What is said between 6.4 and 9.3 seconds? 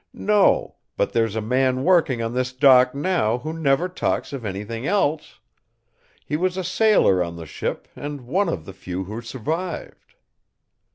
a sailor on the ship and one of the few who